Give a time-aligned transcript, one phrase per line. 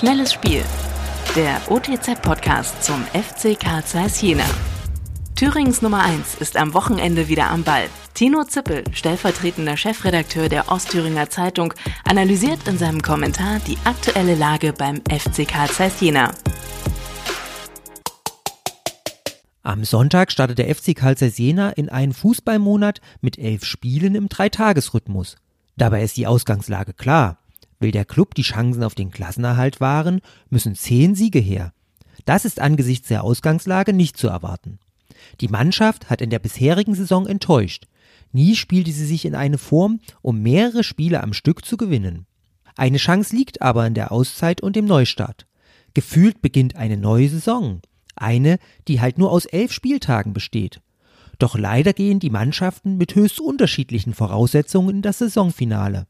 [0.00, 0.64] Schnelles Spiel.
[1.36, 4.46] Der OTZ-Podcast zum FC Karl Zeiss Jena.
[5.36, 7.84] Thürings Nummer 1 ist am Wochenende wieder am Ball.
[8.14, 11.74] Tino Zippel, stellvertretender Chefredakteur der Ostthüringer Zeitung,
[12.08, 16.32] analysiert in seinem Kommentar die aktuelle Lage beim FC Karl Zeiss Jena.
[19.62, 24.30] Am Sonntag startet der FC Karl Zeiss Jena in einen Fußballmonat mit elf Spielen im
[24.30, 25.36] Dreitagesrhythmus.
[25.76, 27.39] Dabei ist die Ausgangslage klar.
[27.80, 30.20] Will der Club die Chancen auf den Klassenerhalt wahren,
[30.50, 31.72] müssen zehn Siege her.
[32.26, 34.78] Das ist angesichts der Ausgangslage nicht zu erwarten.
[35.40, 37.86] Die Mannschaft hat in der bisherigen Saison enttäuscht.
[38.32, 42.26] Nie spielte sie sich in eine Form, um mehrere Spiele am Stück zu gewinnen.
[42.76, 45.46] Eine Chance liegt aber in der Auszeit und dem Neustart.
[45.94, 47.80] Gefühlt beginnt eine neue Saison.
[48.14, 50.80] Eine, die halt nur aus elf Spieltagen besteht.
[51.38, 56.06] Doch leider gehen die Mannschaften mit höchst unterschiedlichen Voraussetzungen in das Saisonfinale.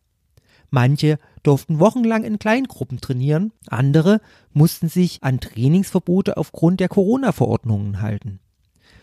[0.70, 4.20] Manche durften wochenlang in Kleingruppen trainieren, andere
[4.52, 8.38] mussten sich an Trainingsverbote aufgrund der Corona-Verordnungen halten.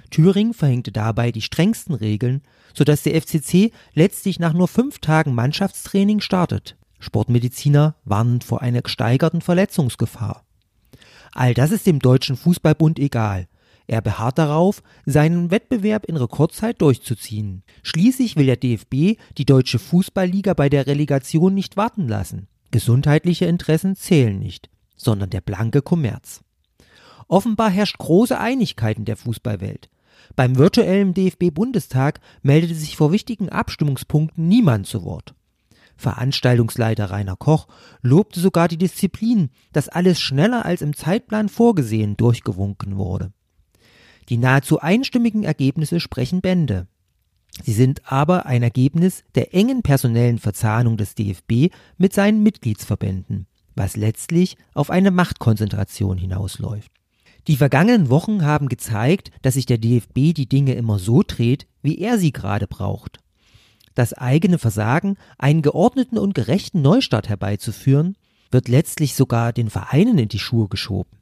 [0.10, 2.42] Thüringen verhängte dabei die strengsten Regeln,
[2.74, 6.78] sodass der FCC letztlich nach nur fünf Tagen Mannschaftstraining startet.
[7.00, 10.46] Sportmediziner warnen vor einer gesteigerten Verletzungsgefahr.
[11.34, 13.48] All das ist dem Deutschen Fußballbund egal.
[13.88, 17.64] Er beharrt darauf, seinen Wettbewerb in Rekordzeit durchzuziehen.
[17.84, 22.48] Schließlich will der DFB die deutsche Fußballliga bei der Relegation nicht warten lassen.
[22.72, 26.42] Gesundheitliche Interessen zählen nicht, sondern der blanke Kommerz.
[27.30, 29.90] Offenbar herrscht große Einigkeit in der Fußballwelt.
[30.36, 35.34] Beim virtuellen DFB-Bundestag meldete sich vor wichtigen Abstimmungspunkten niemand zu Wort.
[35.96, 37.68] Veranstaltungsleiter Rainer Koch
[38.02, 43.32] lobte sogar die Disziplin, dass alles schneller als im Zeitplan vorgesehen durchgewunken wurde.
[44.30, 46.88] Die nahezu einstimmigen Ergebnisse sprechen Bände.
[47.64, 53.96] Sie sind aber ein Ergebnis der engen personellen Verzahnung des DFB mit seinen Mitgliedsverbänden, was
[53.96, 56.92] letztlich auf eine Machtkonzentration hinausläuft.
[57.48, 61.98] Die vergangenen Wochen haben gezeigt, dass sich der DFB die Dinge immer so dreht, wie
[61.98, 63.20] er sie gerade braucht.
[63.96, 68.18] Das eigene Versagen, einen geordneten und gerechten Neustart herbeizuführen,
[68.52, 71.17] wird letztlich sogar den Vereinen in die Schuhe geschoben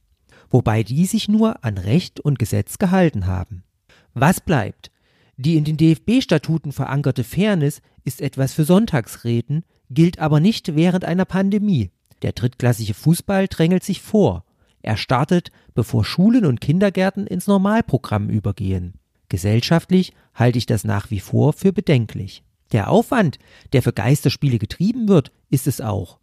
[0.56, 3.66] wobei die sich nur an Recht und Gesetz gehalten haben.
[4.14, 4.90] Was bleibt?
[5.36, 11.26] Die in den DFB-Statuten verankerte Fairness ist etwas für Sonntagsreden, gilt aber nicht während einer
[11.26, 11.92] Pandemie.
[12.22, 14.46] Der drittklassige Fußball drängelt sich vor.
[14.82, 18.94] Er startet, bevor Schulen und Kindergärten ins Normalprogramm übergehen.
[19.28, 22.46] Gesellschaftlich halte ich das nach wie vor für bedenklich.
[22.72, 23.40] Der Aufwand,
[23.74, 26.18] der für Geisterspiele getrieben wird, ist es auch.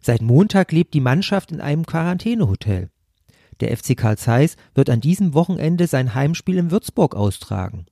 [0.00, 2.90] Seit Montag lebt die Mannschaft in einem Quarantänehotel.
[3.60, 7.86] Der FC Karl Zeiss wird an diesem Wochenende sein Heimspiel in Würzburg austragen.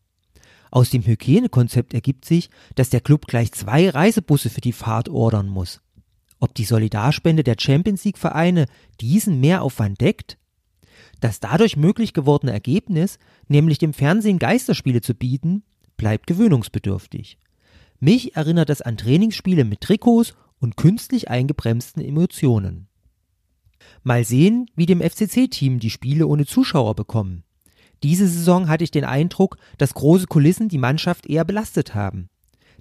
[0.71, 5.49] Aus dem Hygienekonzept ergibt sich, dass der Club gleich zwei Reisebusse für die Fahrt ordern
[5.49, 5.81] muss.
[6.41, 8.67] Ob die Solidarspende der Champions League Vereine
[9.01, 10.37] diesen Mehraufwand deckt?
[11.21, 15.63] Das dadurch möglich gewordene Ergebnis, nämlich dem Fernsehen Geisterspiele zu bieten,
[15.97, 17.39] bleibt gewöhnungsbedürftig.
[18.01, 22.89] Mich erinnert das an Trainingsspiele mit Trikots und künstlich eingebremsten Emotionen.
[24.03, 27.45] Mal sehen, wie dem FCC-Team die Spiele ohne Zuschauer bekommen.
[28.03, 32.29] Diese Saison hatte ich den Eindruck, dass große Kulissen die Mannschaft eher belastet haben.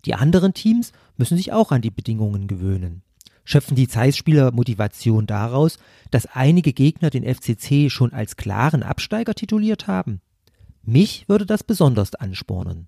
[0.05, 3.03] Die anderen Teams müssen sich auch an die Bedingungen gewöhnen.
[3.45, 5.77] Schöpfen die Zeiss-Spieler Motivation daraus,
[6.11, 10.21] dass einige Gegner den FCC schon als klaren Absteiger tituliert haben?
[10.83, 12.87] Mich würde das besonders anspornen.